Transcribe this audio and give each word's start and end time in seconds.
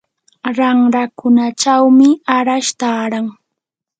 ranrakunachawmi 0.57 2.09
arash 2.35 2.71
taaran. 2.79 3.27